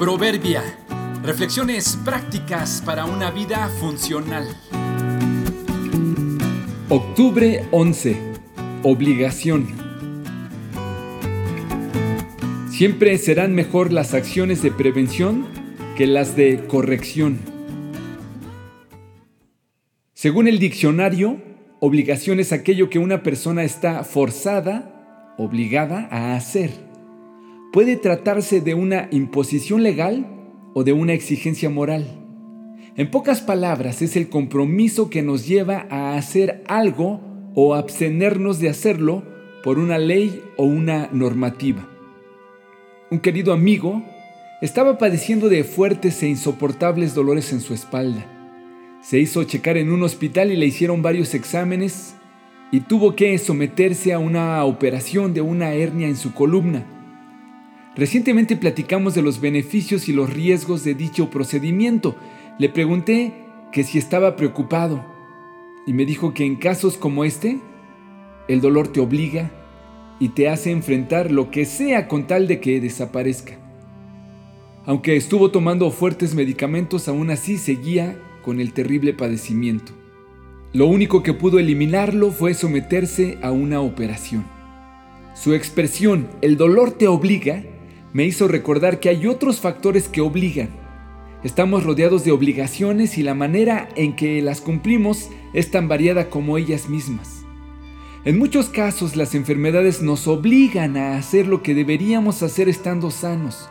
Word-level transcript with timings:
Proverbia. 0.00 0.62
Reflexiones 1.22 1.98
prácticas 2.02 2.82
para 2.86 3.04
una 3.04 3.30
vida 3.30 3.68
funcional. 3.68 4.46
Octubre 6.88 7.66
11. 7.70 8.16
Obligación. 8.82 9.68
Siempre 12.70 13.18
serán 13.18 13.54
mejor 13.54 13.92
las 13.92 14.14
acciones 14.14 14.62
de 14.62 14.70
prevención 14.70 15.46
que 15.98 16.06
las 16.06 16.34
de 16.34 16.66
corrección. 16.66 17.38
Según 20.14 20.48
el 20.48 20.58
diccionario, 20.58 21.42
obligación 21.78 22.40
es 22.40 22.54
aquello 22.54 22.88
que 22.88 22.98
una 22.98 23.22
persona 23.22 23.64
está 23.64 24.02
forzada, 24.04 25.34
obligada 25.36 26.08
a 26.10 26.36
hacer 26.36 26.89
puede 27.72 27.96
tratarse 27.96 28.60
de 28.60 28.74
una 28.74 29.08
imposición 29.10 29.82
legal 29.82 30.26
o 30.74 30.84
de 30.84 30.92
una 30.92 31.12
exigencia 31.12 31.70
moral. 31.70 32.06
En 32.96 33.10
pocas 33.10 33.40
palabras, 33.40 34.02
es 34.02 34.16
el 34.16 34.28
compromiso 34.28 35.10
que 35.10 35.22
nos 35.22 35.46
lleva 35.46 35.86
a 35.90 36.16
hacer 36.16 36.64
algo 36.66 37.20
o 37.54 37.74
abstenernos 37.74 38.58
de 38.58 38.68
hacerlo 38.68 39.22
por 39.62 39.78
una 39.78 39.98
ley 39.98 40.42
o 40.56 40.64
una 40.64 41.08
normativa. 41.12 41.88
Un 43.10 43.20
querido 43.20 43.52
amigo 43.52 44.02
estaba 44.60 44.98
padeciendo 44.98 45.48
de 45.48 45.64
fuertes 45.64 46.22
e 46.22 46.28
insoportables 46.28 47.14
dolores 47.14 47.52
en 47.52 47.60
su 47.60 47.74
espalda. 47.74 48.26
Se 49.02 49.18
hizo 49.18 49.44
checar 49.44 49.76
en 49.76 49.90
un 49.90 50.02
hospital 50.02 50.52
y 50.52 50.56
le 50.56 50.66
hicieron 50.66 51.02
varios 51.02 51.34
exámenes 51.34 52.14
y 52.70 52.80
tuvo 52.80 53.16
que 53.16 53.36
someterse 53.38 54.12
a 54.12 54.18
una 54.18 54.62
operación 54.64 55.32
de 55.32 55.40
una 55.40 55.72
hernia 55.72 56.08
en 56.08 56.16
su 56.16 56.34
columna. 56.34 56.84
Recientemente 58.00 58.56
platicamos 58.56 59.14
de 59.14 59.20
los 59.20 59.42
beneficios 59.42 60.08
y 60.08 60.14
los 60.14 60.32
riesgos 60.32 60.84
de 60.84 60.94
dicho 60.94 61.28
procedimiento. 61.28 62.16
Le 62.58 62.70
pregunté 62.70 63.34
que 63.72 63.84
si 63.84 63.98
estaba 63.98 64.36
preocupado 64.36 65.04
y 65.86 65.92
me 65.92 66.06
dijo 66.06 66.32
que 66.32 66.46
en 66.46 66.56
casos 66.56 66.96
como 66.96 67.26
este, 67.26 67.60
el 68.48 68.62
dolor 68.62 68.88
te 68.88 69.00
obliga 69.00 69.50
y 70.18 70.30
te 70.30 70.48
hace 70.48 70.70
enfrentar 70.70 71.30
lo 71.30 71.50
que 71.50 71.66
sea 71.66 72.08
con 72.08 72.26
tal 72.26 72.48
de 72.48 72.58
que 72.58 72.80
desaparezca. 72.80 73.58
Aunque 74.86 75.16
estuvo 75.16 75.50
tomando 75.50 75.90
fuertes 75.90 76.34
medicamentos, 76.34 77.06
aún 77.06 77.28
así 77.28 77.58
seguía 77.58 78.18
con 78.40 78.60
el 78.60 78.72
terrible 78.72 79.12
padecimiento. 79.12 79.92
Lo 80.72 80.86
único 80.86 81.22
que 81.22 81.34
pudo 81.34 81.58
eliminarlo 81.58 82.30
fue 82.30 82.54
someterse 82.54 83.36
a 83.42 83.50
una 83.50 83.82
operación. 83.82 84.46
Su 85.34 85.52
expresión, 85.52 86.28
el 86.40 86.56
dolor 86.56 86.92
te 86.92 87.06
obliga, 87.06 87.62
me 88.12 88.24
hizo 88.24 88.48
recordar 88.48 89.00
que 89.00 89.08
hay 89.08 89.26
otros 89.26 89.60
factores 89.60 90.08
que 90.08 90.20
obligan. 90.20 90.70
Estamos 91.42 91.84
rodeados 91.84 92.24
de 92.24 92.32
obligaciones 92.32 93.16
y 93.16 93.22
la 93.22 93.34
manera 93.34 93.88
en 93.96 94.14
que 94.14 94.42
las 94.42 94.60
cumplimos 94.60 95.30
es 95.54 95.70
tan 95.70 95.88
variada 95.88 96.28
como 96.28 96.58
ellas 96.58 96.88
mismas. 96.88 97.44
En 98.24 98.38
muchos 98.38 98.68
casos 98.68 99.16
las 99.16 99.34
enfermedades 99.34 100.02
nos 100.02 100.28
obligan 100.28 100.96
a 100.98 101.16
hacer 101.16 101.46
lo 101.46 101.62
que 101.62 101.74
deberíamos 101.74 102.42
hacer 102.42 102.68
estando 102.68 103.10
sanos. 103.10 103.70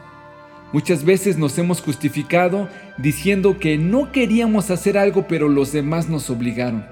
Muchas 0.74 1.04
veces 1.04 1.38
nos 1.38 1.58
hemos 1.60 1.82
justificado 1.82 2.70
diciendo 2.98 3.60
que 3.60 3.78
no 3.78 4.12
queríamos 4.12 4.72
hacer 4.72 4.98
algo 4.98 5.28
pero 5.28 5.50
los 5.50 5.72
demás 5.72 6.10
nos 6.10 6.30
obligaron. 6.30 6.86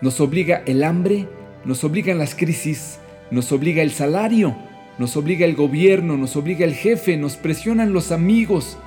Nos 0.00 0.20
obliga 0.20 0.62
el 0.66 0.84
hambre, 0.84 1.28
nos 1.64 1.82
obligan 1.82 2.18
las 2.18 2.34
crisis, 2.34 2.98
nos 3.32 3.50
obliga 3.50 3.82
el 3.82 3.90
salario, 3.90 4.56
nos 4.98 5.16
obliga 5.16 5.44
el 5.44 5.54
gobierno, 5.54 6.16
nos 6.16 6.36
obliga 6.36 6.64
el 6.64 6.74
jefe, 6.74 7.16
nos 7.16 7.36
presionan 7.36 7.92
los 7.92 8.12
amigos. 8.12 8.78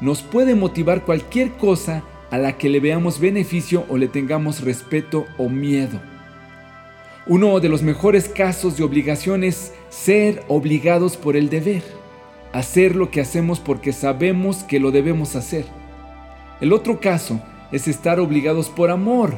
Nos 0.00 0.22
puede 0.22 0.56
motivar 0.56 1.04
cualquier 1.04 1.52
cosa 1.52 2.02
a 2.30 2.38
la 2.38 2.58
que 2.58 2.68
le 2.68 2.80
veamos 2.80 3.20
beneficio 3.20 3.84
o 3.88 3.96
le 3.96 4.08
tengamos 4.08 4.62
respeto 4.62 5.26
o 5.38 5.48
miedo. 5.48 6.00
Uno 7.26 7.60
de 7.60 7.68
los 7.68 7.82
mejores 7.82 8.28
casos 8.28 8.76
de 8.76 8.82
obligación 8.82 9.44
es 9.44 9.72
ser 9.90 10.42
obligados 10.48 11.16
por 11.16 11.36
el 11.36 11.48
deber. 11.48 11.84
Hacer 12.52 12.96
lo 12.96 13.10
que 13.12 13.20
hacemos 13.20 13.60
porque 13.60 13.92
sabemos 13.92 14.64
que 14.64 14.80
lo 14.80 14.90
debemos 14.90 15.36
hacer. 15.36 15.64
El 16.60 16.72
otro 16.72 16.98
caso 16.98 17.40
es 17.70 17.86
estar 17.86 18.18
obligados 18.18 18.68
por 18.68 18.90
amor. 18.90 19.36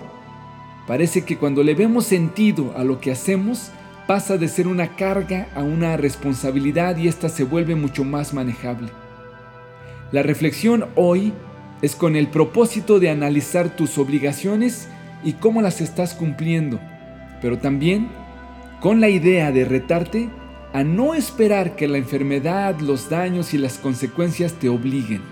Parece 0.87 1.25
que 1.25 1.37
cuando 1.37 1.63
le 1.63 1.75
vemos 1.75 2.07
sentido 2.07 2.73
a 2.77 2.85
lo 2.85 3.01
que 3.01 3.11
hacemos, 3.11 3.71
pasa 4.07 4.37
de 4.37 4.49
ser 4.49 4.69
una 4.69 4.97
carga 4.97 5.49
a 5.55 5.63
una 5.63 5.97
responsabilidad 5.97 6.97
y 6.97 7.09
ésta 7.09 7.29
se 7.29 7.45
vuelve 7.45 7.75
mucho 7.75 8.05
más 8.05 8.35
manejable. 8.35 8.89
La 10.13 10.23
reflexión 10.23 10.87
hoy 10.95 11.33
es 11.83 11.97
con 11.97 12.17
el 12.17 12.29
propósito 12.29 13.01
de 13.01 13.11
analizar 13.11 13.75
tus 13.75 13.99
obligaciones 13.99 14.89
y 15.25 15.35
cómo 15.35 15.63
las 15.63 15.81
estás 15.81 16.15
cumpliendo, 16.15 16.79
pero 17.41 17.59
también 17.59 18.09
con 18.81 19.01
la 19.01 19.09
idea 19.09 19.51
de 19.53 19.65
retarte 19.65 20.29
a 20.73 20.85
no 20.85 21.15
esperar 21.15 21.77
que 21.77 21.89
la 21.89 21.99
enfermedad, 21.99 22.81
los 22.81 23.09
daños 23.09 23.55
y 23.55 23.59
las 23.59 23.79
consecuencias 23.79 24.55
te 24.55 24.69
obliguen. 24.69 25.23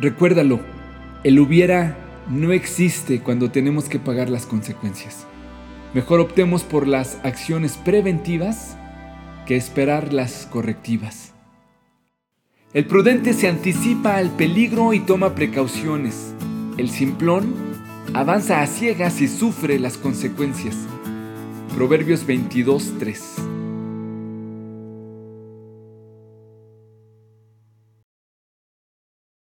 Recuérdalo, 0.00 0.60
el 1.24 1.38
hubiera 1.38 1.96
no 2.28 2.52
existe 2.52 3.20
cuando 3.20 3.50
tenemos 3.50 3.88
que 3.88 3.98
pagar 3.98 4.28
las 4.28 4.44
consecuencias. 4.44 5.26
Mejor 5.96 6.20
optemos 6.20 6.62
por 6.62 6.86
las 6.86 7.18
acciones 7.24 7.78
preventivas 7.78 8.76
que 9.46 9.56
esperar 9.56 10.12
las 10.12 10.44
correctivas. 10.44 11.32
El 12.74 12.84
prudente 12.84 13.32
se 13.32 13.48
anticipa 13.48 14.16
al 14.16 14.28
peligro 14.28 14.92
y 14.92 15.00
toma 15.00 15.34
precauciones. 15.34 16.34
El 16.76 16.90
simplón 16.90 17.54
avanza 18.12 18.60
a 18.60 18.66
ciegas 18.66 19.22
y 19.22 19.26
sufre 19.26 19.78
las 19.78 19.96
consecuencias. 19.96 20.76
Proverbios 21.74 22.26
22.3 22.26 23.55